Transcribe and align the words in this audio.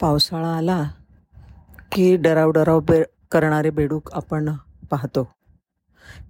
पावसाळा 0.00 0.56
आला 0.56 0.90
की 1.92 2.16
डराव 2.16 2.50
डराव 2.50 2.80
बे 2.80 3.02
करणारे 3.32 3.70
बेडूक 3.70 4.12
आपण 4.12 4.52
पाहतो. 4.90 5.32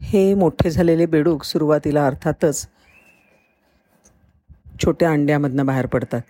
हे 0.00 0.34
मोठे 0.34 0.70
झालेले 0.70 1.06
बेडूक 1.06 1.44
सुरुवातीला 1.44 2.06
अर्थातच 2.06 2.68
छोट्या 4.84 5.10
अंड्यामधनं 5.10 5.66
बाहेर 5.66 5.86
पडतात. 5.86 6.20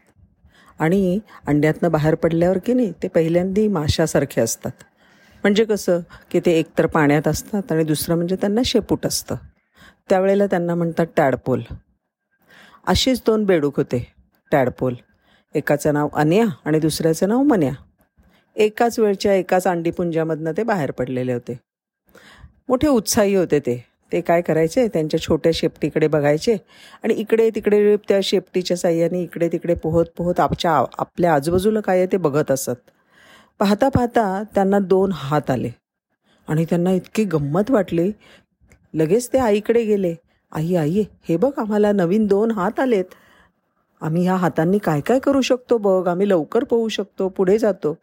आणि 0.79 1.19
अंड्यातनं 1.47 1.91
बाहेर 1.91 2.15
पडल्यावर 2.15 2.59
की 2.59 2.75
नाही 2.75 2.93
ते 3.03 3.09
पहिल्यांदी 3.09 3.69
माशासारखे 3.69 4.41
असतात. 4.41 4.73
म्हणजे 5.43 5.65
कसं 5.65 6.01
की 6.31 6.41
ते 6.41 6.51
एकतर 6.51 6.87
पाण्यात 6.87 7.29
असतात 7.29 7.73
आणि 7.73 7.85
दुसरं 7.85 8.17
म्हणजे 8.17 8.37
त्यांना 8.37 8.61
शेपूट 8.65 9.07
असतं. 9.07 9.35
त्यावेळेला 10.09 10.47
त्यांना 10.47 10.75
म्हणतात 10.75 11.07
टॅडपोल. 11.17 11.63
अशीच 12.87 13.23
दोन 13.27 13.45
बेडूक 13.45 13.77
होते 13.77 14.13
टॅडपोल. 14.53 14.95
एकाचं 15.57 15.95
नाव 15.95 16.09
अन्या 16.13 16.45
आणि 16.65 16.79
दुसऱ्याचं 16.81 17.29
नाव 17.29 17.43
मन्या. 17.43 17.73
एकाच 18.57 18.99
वेळच्या 18.99 19.35
एकाच 19.35 19.67
अंडीपुंजामधनं 19.67 20.53
ते 20.57 20.63
बाहेर 20.63 20.91
पडलेले 20.91 21.33
होते. 21.33 21.59
मोठे 22.69 22.89
उत्साही 22.89 23.35
होते 23.35 23.59
ते. 23.59 23.77
ते 24.13 24.21
काय 24.21 24.43
करायचे? 24.43 24.87
त्यांच्या 24.89 25.21
छोट्या 25.21 25.53
शेपटीकडे 25.55 26.09
बघायचे 26.09 26.57
आणि 27.05 27.15
इकडे 27.15 27.49
तिकडे 27.55 27.97
त्या 28.09 28.19
शेपटीच्या 28.23 28.77
साह्याने 28.77 29.23
इकडे 29.23 29.49
तिकडे 29.53 29.75
पोहत 29.75 30.07
पोहत 30.17 30.41
आपच्या 30.41 30.73
आपल्या 30.99 31.35
आजूबाजूला 31.35 31.81
काय 31.81 31.99
आहे 31.99 32.07
ते 32.13 32.17
बघत 32.17 32.51
असत. 32.51 32.91
पाहता 33.61 33.89
पाहता 33.89 34.43
त्यांना 34.55 34.79
दोन 34.79 35.13
हात 35.15 35.51
आले 35.51 35.71
आणि 36.49 36.65
त्यांना 36.65 36.93
इतकी 36.93 37.25
गंमत 37.25 37.71
वाटली. 37.71 38.11
लगेच 38.95 39.29
ते 39.33 39.39
आईकडे 39.39 39.85
गेले. 39.85 40.15
आई 40.53 40.75
आई 40.77 41.05
हे 41.29 41.37
बघ 41.37 41.53
आम्हाला 41.59 41.93
नवीन 41.93 42.27
दोन 42.27 42.51
हात 42.51 42.81
आलेत. 42.81 43.05
आम्ही 44.01 44.23
ह्या 44.23 44.35
हातांनी 44.37 44.79
काय 44.79 45.01
काय 45.01 45.19
करू 45.19 45.41
शकतो 45.41 45.79
बघ? 45.79 46.09
आम्ही 46.09 46.29
लवकर 46.29 46.65
पोहू 46.65 46.89
शकतो 46.89 47.29
पुढे 47.29 47.59
जातो. 47.59 47.97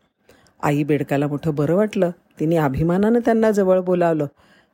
आई 0.63 0.83
बेडकाला 0.83 1.27
मोठं 1.27 1.55
बरं 1.55 1.75
वाटलं. 1.75 2.09
तिने 2.39 2.55
अभिमानानं 2.55 3.19
त्यांना 3.19 3.51
जवळ 3.51 3.79
बोलावलं. 3.79 4.25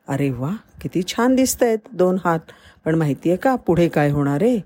अरे 0.08 0.30
वा 0.30 0.50
किती 0.82 1.02
छान 1.02 1.34
दिसत 1.34 1.62
आहेत 1.62 1.78
दोन 1.92 2.16
हात. 2.24 2.38
पण 2.84 2.94
माहिती 2.94 3.28
आहे 3.28 3.36
का 3.36 3.54
पुढे 3.54 3.88
काय 3.88 4.10
होणार 4.10 4.42
आहे? 4.42 4.58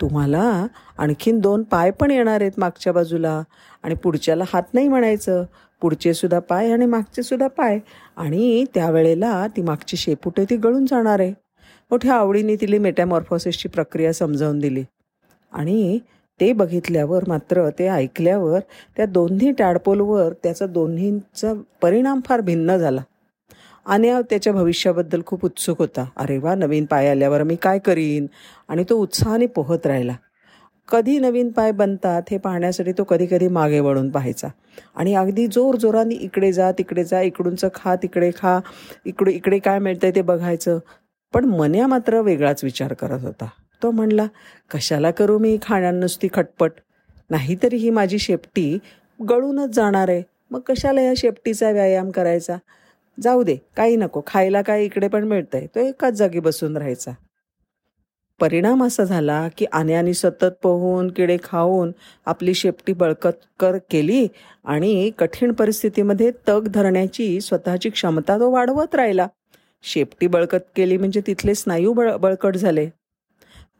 तुम्हाला 0.00 0.66
आणखीन 0.98 1.38
दोन 1.38 1.62
पाय 1.62 1.90
पण 1.90 2.10
येणार 2.10 2.40
आहेत 2.40 2.52
मागच्या 2.58 2.92
बाजूला. 2.92 3.42
आणि 3.82 3.94
पुढच्याला 3.94 4.44
हात 4.52 4.62
नाही 4.74 4.88
म्हणायचं. 4.88 5.44
पुढचे 5.80 6.14
सुद्धा 6.14 6.38
पाय 6.38 6.72
आणि 6.72 6.86
मागचे 6.86 7.22
सुद्धा 7.22 7.46
पाय. 7.46 7.78
आणि 8.16 8.64
त्यावेळेला 8.74 9.46
ती 9.56 9.62
मागची 9.62 9.96
शेपुटे 9.96 10.44
ती 10.50 10.56
गळून 10.56 10.86
जाणार 10.86 11.20
आहे. 11.20 11.30
मोठ्या 11.90 12.14
आवडीने 12.14 12.56
तिला 12.56 12.78
मेटॅमॉर्फोसिसची 12.78 13.68
प्रक्रिया 13.68 14.12
समजावून 14.12 14.58
दिली. 14.58 14.84
आणि 15.52 15.98
ते 16.40 16.52
बघितल्यावर 16.52 17.24
मात्र 17.28 17.68
ते 17.78 17.88
ऐकल्यावर 17.88 18.60
त्या 18.96 19.06
दोन्ही 19.06 19.52
टॅडपोलवर 19.52 20.32
त्याचा 20.32 20.66
दोन्हींचा 20.66 21.52
परिणाम 21.82 22.20
फार 22.24 22.40
भिन्न 22.40 22.76
झाला. 22.76 23.00
आणि 23.86 24.12
त्याच्या 24.30 24.52
भविष्याबद्दल 24.52 25.20
खूप 25.26 25.44
उत्सुक 25.44 25.78
होता. 25.78 26.04
अरे 26.16 26.38
वा 26.38 26.54
नवीन 26.54 26.84
पाय 26.84 27.08
आल्यावर 27.08 27.42
मी 27.42 27.56
काय 27.56 27.78
करीन? 27.78 28.26
आणि 28.68 28.84
तो 28.90 28.96
उत्साहाने 28.96 29.46
पोहत 29.46 29.86
राहिला. 29.86 30.12
कधी 30.88 31.18
नवीन 31.18 31.50
पाय 31.50 31.72
बनतात 31.72 32.22
हे 32.30 32.38
पाहण्यासाठी 32.38 32.92
तो 32.92 33.04
कधी 33.04 33.26
कधी 33.26 33.48
मागे 33.48 33.80
वळून 33.80 34.10
पाहायचा. 34.10 34.48
आणि 34.94 35.14
अगदी 35.14 35.46
जोर 35.46 35.76
जोराने 35.76 36.14
इकडे 36.14 36.52
जा 36.52 36.72
तिकडे 36.72 37.04
जा 37.04 37.20
इकडूनचं 37.20 37.68
खा 37.74 37.94
तिकडे 37.96 38.30
खा 38.38 38.60
इकडे 39.06 39.32
इकडे 39.32 39.58
काय 39.58 39.78
मिळतंय 39.78 40.10
ते 40.14 40.22
बघायचं. 40.22 40.78
पण 41.34 41.44
मन्या 41.44 41.86
मात्र 41.86 42.20
वेगळाच 42.20 42.64
विचार 42.64 42.92
करत 42.92 43.24
होता. 43.24 43.48
तो 43.82 43.90
म्हणला 43.90 44.26
कशाला 44.70 45.10
करू 45.10 45.38
मी 45.38 45.58
खाण्या 45.62 45.90
नुसती 45.90 46.28
खटपट? 46.34 46.72
नाहीतरी 47.30 47.76
ही 47.76 47.90
माझी 47.90 48.18
शेपटी 48.18 48.78
गळूनच 49.28 49.74
जाणार 49.74 50.08
आहे. 50.08 50.22
मग 50.50 50.60
कशाला 50.60 51.00
या 51.00 51.12
शेपटीचा 51.16 51.70
व्यायाम 51.70 52.10
करायचा? 52.10 52.56
जाऊ 53.22 53.42
दे 53.42 53.56
काही 53.76 53.96
नको. 53.96 54.22
खायला 54.26 54.62
काय 54.62 54.84
इकडे 54.84 55.08
पण 55.08 55.24
मिळतंय. 55.24 55.66
तो 55.66 55.80
एकाच 55.80 56.14
जागी 56.14 56.40
बसून 56.40 56.76
राहायचा. 56.76 57.10
परिणाम 58.40 58.84
असा 58.84 59.04
झाला 59.04 59.48
की 59.56 59.66
आण्याने 59.72 60.14
सतत 60.14 60.52
पोहून 60.62 61.08
किडे 61.08 61.36
खाऊन 61.44 61.92
आपली 62.26 62.54
शेपटी 62.54 62.92
बळकत 62.92 63.44
कर 63.60 63.76
केली 63.90 64.26
आणि 64.64 65.10
कठीण 65.18 65.52
परिस्थितीमध्ये 65.52 66.30
तग 66.48 66.68
धरण्याची 66.68 67.40
स्वतःची 67.40 67.90
क्षमता 67.90 68.38
तो 68.38 68.50
वाढवत 68.50 68.94
राहिला. 68.94 69.26
शेपटी 69.82 70.26
बळकत 70.26 70.64
केली 70.76 70.96
म्हणजे 70.96 71.20
तिथले 71.26 71.54
स्नायू 71.54 71.92
बळ 71.92 72.16
बळकट 72.16 72.56
झाले. 72.56 72.88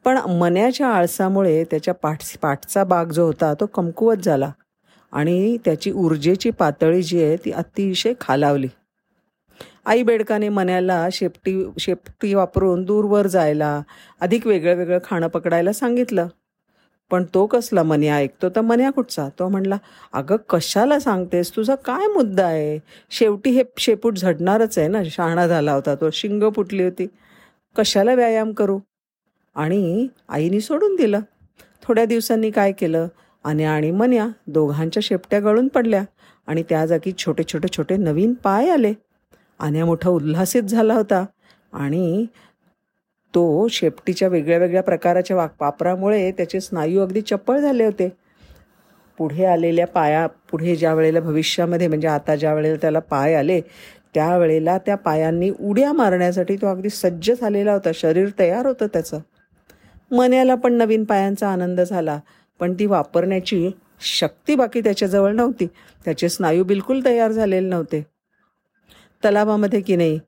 पण 0.04 0.18
मन्याच्या 0.18 0.88
आळसामुळे 0.88 1.64
त्याच्या 1.64 1.94
पाठ 1.94 2.22
पाठचा 2.42 2.84
भाग 2.84 3.06
जो 3.06 3.26
होता 3.26 3.54
तो 3.54 3.66
कमकुवत 3.66 4.16
झाला 4.16 4.50
आणि 5.12 5.56
त्याची 5.64 5.92
ऊर्जेची 5.92 6.50
पातळी 6.50 7.02
जी 7.02 7.22
आहे 7.24 7.36
ती 7.36 7.50
अतिशय 7.50 8.12
खालावली. 8.20 8.68
आई 9.86 10.02
बेडकाने 10.02 10.48
मन्याला 10.48 11.08
शेपटी 11.12 11.70
शेपटी 11.78 12.34
वापरून 12.34 12.84
दूरवर 12.84 13.26
जायला 13.26 13.82
अधिक 14.20 14.46
वेगळं 14.46 14.74
वेगळं 14.74 14.98
खाणं 15.04 15.28
पकडायला 15.28 15.72
सांगितलं. 15.72 16.26
पण 17.10 17.24
तो 17.34 17.46
कसला 17.46 17.82
मन्या 17.82 18.16
ऐकतो? 18.16 18.48
तर 18.48 18.60
मन्या 18.60 18.90
कुठचा? 18.90 19.28
तो 19.38 19.48
म्हणला 19.48 19.76
अगं 20.12 20.36
कशाला 20.50 20.98
सांगतेस? 20.98 21.56
तुझा 21.56 21.74
काय 21.74 22.06
मुद्दा 22.06 22.46
आहे? 22.46 22.78
शेवटी 23.10 23.50
हे 23.50 23.62
शेपूट 23.78 24.18
झडणारच 24.18 24.78
आहे 24.78 24.88
ना? 24.88 25.02
शहाणा 25.04 25.46
झाला 25.46 25.72
होता 25.72 25.94
तो 25.94 26.10
शिंग 26.12 26.42
फुटली 26.56 26.82
होती. 26.84 27.06
कशाला 27.76 28.14
व्यायाम 28.14 28.52
करू? 28.52 28.78
आणि 29.60 30.06
आईने 30.28 30.60
सोडून 30.60 30.94
दिलं. 30.96 31.20
थोड्या 31.82 32.04
दिवसांनी 32.04 32.50
काय 32.50 32.72
केलं? 32.72 33.06
अन्या 33.44 33.70
आणि 33.70 33.90
मन्या 33.90 34.26
दोघांच्या 34.46 35.00
शेपट्या 35.04 35.40
गळून 35.40 35.68
पडल्या 35.68 36.02
आणि 36.46 36.62
त्या 36.68 36.84
जागी 36.86 37.12
छोटे 37.18 37.42
छोटे 37.42 37.68
छोटे 37.68 37.96
नवीन 37.96 38.32
पाय 38.34 38.70
आले. 38.70 38.92
आन्या 39.60 39.84
मोठा 39.86 40.10
उल्हासित 40.10 40.62
झाला 40.62 40.94
होता 40.94 41.24
आणि 41.72 42.24
तो 43.34 43.66
शेपटीच्या 43.70 44.28
वेगळ्या 44.28 44.58
वेगळ्या 44.58 44.82
प्रकाराच्या 44.82 45.36
वाक 45.36 45.54
वापरामुळे 45.60 46.30
त्याचे 46.32 46.60
स्नायू 46.60 47.00
अगदी 47.00 47.20
चप्पळ 47.20 47.58
झाले 47.58 47.84
होते. 47.84 48.08
पुढे 49.18 49.44
आलेल्या 49.44 49.86
पाया 49.86 50.26
पुढे 50.50 50.76
ज्या 50.76 50.94
वेळेला 50.94 51.20
भविष्यामध्ये 51.20 51.88
म्हणजे 51.88 52.08
आता 52.08 52.36
ज्या 52.36 52.54
वेळेला 52.54 52.76
त्याला 52.76 52.98
पाय 52.98 53.34
आले 53.34 53.60
त्यावेळेला 54.14 54.76
त्या 54.78 54.94
पायांनी 54.96 55.50
उड्या 55.60 55.92
मारण्यासाठी 55.92 56.56
तो 56.56 56.66
अगदी 56.66 56.88
सज्ज 56.90 57.30
झालेला 57.40 57.72
होता. 57.72 57.90
शरीर 57.94 58.28
तयार 58.38 58.66
होतं 58.66 58.86
त्याचं. 58.86 59.18
मन्याला 60.10 60.54
पण 60.54 60.72
नवीन 60.72 61.04
पायांचा 61.04 61.48
आनंद 61.48 61.80
झाला. 61.80 62.18
पण 62.60 62.74
ती 62.78 62.86
वापरण्याची 62.86 63.70
शक्ती 64.00 64.54
बाकी 64.54 64.80
त्याच्याजवळ 64.80 65.32
नव्हती. 65.32 65.66
त्याचे 66.04 66.28
स्नायू 66.28 66.64
बिलकुल 66.64 67.04
तयार 67.04 67.32
झालेले 67.32 67.68
नव्हते. 67.68 68.02
तलावामध्ये 69.24 69.80
की 69.80 69.96
नाही 69.96 70.18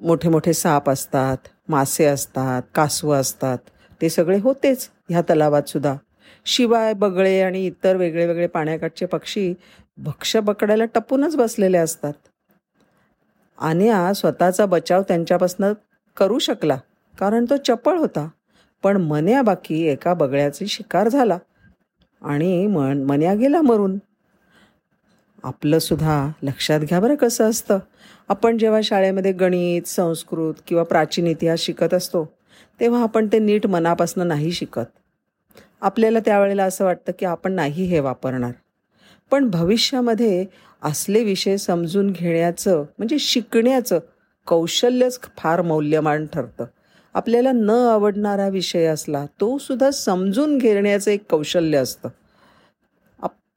मोठे 0.00 0.28
मोठे 0.28 0.52
साप 0.52 0.90
असतात 0.90 1.48
मासे 1.68 2.04
असतात 2.04 2.62
कासवं 2.74 3.20
असतात. 3.20 3.58
ते 4.00 4.08
सगळे 4.08 4.38
होतेच 4.38 4.90
ह्या 5.10 5.22
तलावात 5.22 5.68
सुद्धा. 5.68 5.94
शिवाय 6.44 6.92
बगळे 6.94 7.40
आणि 7.42 7.64
इतर 7.66 7.96
वेगळे 7.96 8.26
वेगळे 8.26 8.46
पाण्याकाठचे 8.46 9.06
पक्षी 9.06 9.54
भक्ष 9.98 10.36
पकडायला 10.36 10.84
टपूनच 10.84 11.36
बसलेले 11.36 11.78
असतात. 11.78 12.12
आन्या 13.58 14.12
स्वतःचा 14.14 14.66
बचाव 14.66 15.02
त्यांच्यापासून 15.02 15.72
करू 16.16 16.38
शकला. 16.38 16.78
कारण 17.18 17.44
तो 17.50 17.56
चपळ 17.56 17.96
होता. 17.98 18.28
पण 18.82 18.96
मन्या 18.96 19.42
बाकी 19.42 19.82
एका 19.86 20.14
बगळ्याची 20.14 20.66
शिकार 20.66 21.08
झाला 21.08 21.38
आणि 22.22 22.66
मन 22.66 23.02
मन्या 23.02 23.34
गेला 23.34 23.60
मरून. 23.62 23.98
आपलंसुद्धा 25.44 26.28
लक्षात 26.42 26.80
घ्या 26.80 27.00
बरं 27.00 27.14
कसं 27.14 27.50
असतं. 27.50 27.78
आपण 28.28 28.58
जेव्हा 28.58 28.80
शाळेमध्ये 28.84 29.32
गणित 29.32 29.88
संस्कृत 29.88 30.54
किंवा 30.66 30.82
प्राचीन 30.82 31.26
इतिहास 31.26 31.60
शिकत 31.60 31.94
असतो 31.94 32.24
तेव्हा 32.80 33.02
आपण 33.02 33.26
ते 33.26 33.38
नीट 33.38 33.66
मनापासून 33.66 34.26
नाही 34.26 34.52
शिकत. 34.52 34.84
आपल्याला 35.80 36.18
त्यावेळेला 36.20 36.64
असं 36.64 36.84
वाटतं 36.84 37.12
की 37.18 37.26
आपण 37.26 37.52
नाही 37.52 37.84
हे 37.84 38.00
वापरणार. 38.00 38.52
पण 39.30 39.50
भविष्यामध्ये 39.50 40.46
असले 40.82 41.24
विषय 41.24 41.56
समजून 41.56 42.10
घेण्याचं 42.10 42.84
म्हणजे 42.98 43.18
शिकण्याचं 43.18 43.98
कौशल्यच 44.46 45.20
फार 45.36 45.62
मौल्यवान 45.62 46.26
ठरतं. 46.26 46.64
आपल्याला 47.14 47.52
न 47.52 47.70
आवडणारा 47.70 48.48
विषय 48.48 48.84
असला 48.84 49.24
तो 49.40 49.58
सुद्धा 49.58 49.90
समजून 49.90 50.58
घेण्याचं 50.58 51.10
एक 51.10 51.24
कौशल्य 51.30 51.78
असतं. 51.78 52.08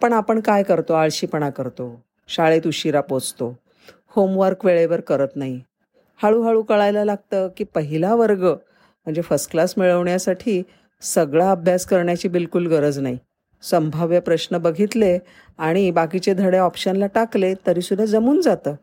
पण 0.01 0.13
आपण 0.13 0.39
काय 0.39 0.63
करतो? 0.63 0.93
आळशीपणा 0.93 1.49
करतो. 1.49 2.01
शाळेत 2.27 2.67
उशिरा 2.67 3.01
पोचतो. 3.01 3.57
होमवर्क 4.09 4.65
वेळेवर 4.65 4.99
करत 4.99 5.27
नाही. 5.35 5.61
हळूहळू 6.23 6.61
कळायला 6.61 7.05
लागतं 7.05 7.47
की 7.57 7.63
पहिला 7.63 8.15
वर्ग 8.15 8.43
म्हणजे 9.05 9.21
फर्स्ट 9.21 9.51
क्लास 9.51 9.73
मिळवण्यासाठी 9.77 10.63
सगळा 11.01 11.51
अभ्यास 11.51 11.85
करण्याची 11.85 12.27
बिलकुल 12.27 12.67
गरज 12.67 12.99
नाही. 12.99 13.17
संभाव्य 13.61 14.19
प्रश्न 14.19 14.57
बघितले 14.57 15.19
आणि 15.57 15.91
बाकीचे 15.91 16.33
धडे 16.33 16.57
ऑप्शनला 16.57 17.07
टाकले 17.07 17.53
तरीसुद्धा 17.67 18.05
जमून 18.05 18.41
जातं. 18.41 18.75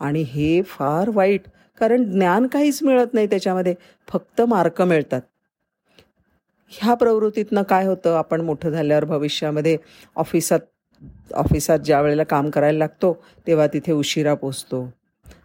आणि 0.00 0.22
हे 0.22 0.62
फार 0.62 1.10
वाईट 1.14 1.40
कारण 1.80 2.04
ज्ञान 2.04 2.46
काहीच 2.46 2.82
मिळत 2.82 3.14
नाही 3.14 3.26
त्याच्यामध्ये 3.26 3.74
फक्त 4.08 4.42
मार्क 4.42 4.82
मिळतात. 4.82 5.20
ह्या 6.68 6.94
प्रवृत्तीतनं 6.94 7.62
काय 7.62 7.86
होतं 7.86 8.16
आपण 8.16 8.40
मोठं 8.40 8.70
झाल्यावर 8.70 9.04
भविष्यामध्ये 9.04 9.76
ऑफिसात 10.16 10.60
ऑफिसात 11.34 11.78
ज्या 11.78 12.00
वेळेला 12.00 12.24
काम 12.24 12.50
करायला 12.50 12.78
लागतो 12.78 13.22
तेव्हा 13.46 13.66
तिथे 13.66 13.92
उशिरा 13.92 14.34
पोचतो. 14.34 14.92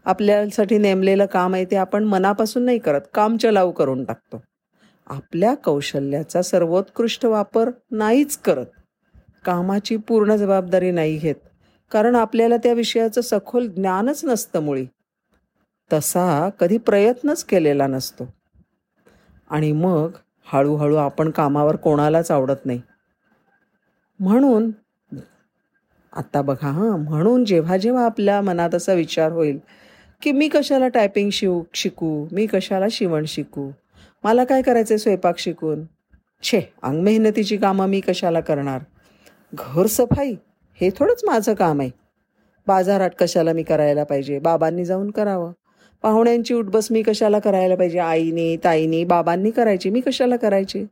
आपल्यासाठी 0.05 0.77
नेमलेलं 0.77 1.25
काम 1.25 1.53
आहे 1.53 1.65
ते 1.65 1.75
आपण 1.75 2.03
मनापासून 2.03 2.63
नाही 2.63 2.79
करत 2.79 3.01
काम 3.13 3.37
चलाऊ 3.37 3.71
करून 3.71 4.03
टाकतो. 4.03 4.41
आपल्या 5.07 5.53
कौशल्याचा 5.55 6.41
सर्वोत्कृष्ट 6.41 7.25
वापर 7.25 7.69
नाहीच 7.91 8.37
करत. 8.37 8.65
कामाची 9.45 9.97
पूर्ण 9.97 10.35
जबाबदारी 10.35 10.91
नाही 10.91 11.17
घेत. 11.17 11.35
कारण 11.91 12.15
आपल्याला 12.15 12.57
त्या 12.57 12.73
विषयाचं 12.73 13.21
सखोल 13.21 13.67
ज्ञानच 13.67 14.25
नसतं 14.25 14.59
मुळी. 14.59 14.85
तसा 15.93 16.49
कधी 16.49 16.77
प्रयत्नच 16.77 17.43
केलेला 17.43 17.87
नसतो. 17.87 18.33
आणि 19.49 19.71
मग 19.71 20.11
हळूहळू 20.45 20.95
आपण 20.95 21.29
कामावर 21.29 21.75
कोणालाच 21.75 22.31
आवडत 22.31 22.65
नाही. 22.65 22.81
म्हणून 24.19 24.71
आत्ता 26.13 26.41
बघा 26.41 26.67
हां 26.67 26.99
म्हणून 26.99 27.45
जेव्हा 27.45 27.77
जेव्हा 27.77 28.05
आपल्या 28.05 28.41
मनात 28.41 28.75
असा 28.75 28.93
विचार 28.93 29.31
होईल 29.31 29.59
की 30.21 30.31
मी 30.31 30.49
कशाला 30.49 30.87
टायपिंग 30.87 31.29
शिव 31.29 31.61
शिकू? 31.73 32.27
मी 32.31 32.45
कशाला 32.45 32.85
शिवण 32.91 33.25
शिकू? 33.25 33.71
मला 34.23 34.43
काय 34.43 34.61
करायचं 34.61 34.93
आहे 34.93 34.99
स्वयंपाक 34.99 35.37
शिकून? 35.37 35.83
छे 36.43 36.73
अंग 36.81 37.03
मेहनतीची 37.03 37.57
कामं 37.57 37.87
मी 37.87 37.99
कशाला 37.99 38.39
करणार? 38.39 38.81
घर 39.53 39.85
सफाई? 39.85 40.35
हे 40.73 40.89
थोडंच 40.89 41.21
माझं 41.25 41.53
काम 41.53 41.81
आहे. 41.81 41.89
बाजारात 42.67 43.09
कशाला 43.19 43.53
मी 43.53 43.63
करायला 43.63 44.03
पाहिजे? 44.03 44.39
बाबांनी 44.39 44.85
जाऊन 44.85 45.11
करावं. 45.11 45.51
पाहुण्यांची 46.01 46.53
उठबस 46.53 46.87
मी 46.91 47.01
कशाला 47.01 47.39
करायला 47.39 47.75
पाहिजे? 47.75 47.99
आईने 47.99 48.57
ताईने 48.63 49.03
बाबांनी 49.03 49.51
करायची 49.51 49.89
मी 49.89 50.01
कशाला 50.01 50.35
करायची? 50.35 50.85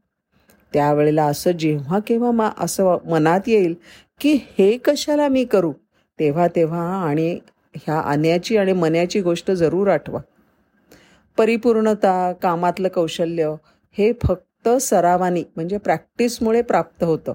त्यावेळेला 0.73 1.25
असं 1.25 1.51
जेव्हा 1.51 1.99
केव्हा 1.99 2.31
मा 2.31 2.49
असं 2.59 2.97
मनात 3.05 3.39
येईल 3.47 3.75
की 4.19 4.33
हे 4.33 4.77
कशाला 4.77 5.27
मी 5.27 5.45
करू? 5.45 5.73
तेव्हा 6.19 6.47
तेव्हा 6.47 7.03
आणि 7.03 7.39
ह्या 7.75 7.99
आण्याची 7.99 8.57
आणि 8.57 8.73
मन्याची 8.73 9.21
गोष्ट 9.21 9.51
जरूर 9.51 9.87
आठवा. 9.87 10.19
परिपूर्णता 11.37 12.33
कामातलं 12.33 12.87
कौशल्य 12.87 13.55
हे 13.97 14.11
फक्त 14.23 14.69
सरावानी 14.69 15.43
म्हणजे 15.55 15.77
प्रॅक्टिसमुळे 15.77 16.61
प्राप्त 16.61 17.03
होतं. 17.03 17.33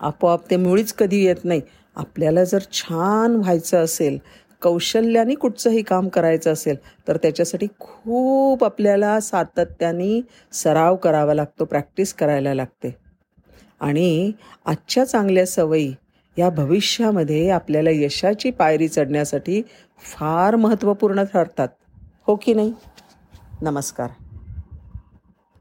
आपोआप 0.00 0.50
ते 0.50 0.56
मुळीच 0.56 0.92
कधी 0.92 1.24
येत 1.24 1.44
नाही. 1.44 1.60
आपल्याला 1.96 2.44
जर 2.44 2.62
छान 2.72 3.36
व्हायचं 3.36 3.84
असेल 3.84 4.18
कौशल्याने 4.62 5.34
कुठचंही 5.34 5.82
काम 5.82 6.08
करायचं 6.08 6.52
असेल 6.52 6.76
तर 7.08 7.16
त्याच्यासाठी 7.16 7.66
खूप 7.80 8.64
आपल्याला 8.64 9.20
सातत्याने 9.20 10.20
सराव 10.52 10.96
करावा 10.96 11.34
लागतो 11.34 11.64
प्रॅक्टिस 11.64 12.14
करायला 12.14 12.54
लागते. 12.54 12.96
आणि 13.80 14.32
आजच्या 14.66 15.04
चांगल्या 15.04 15.46
सवयी 15.46 15.92
या 16.38 16.50
भविष्यामध्ये 16.50 17.50
आपल्याला 17.50 17.90
यशाची 17.90 18.50
पायरी 18.50 18.88
चढण्यासाठी 18.88 19.62
फार 20.02 20.56
महत्त्वपूर्ण 20.56 21.22
ठरतात. 21.22 21.68
हो 22.26 22.36
की 22.36 22.54
नाही? 22.54 22.72
नमस्कार. 23.62 24.10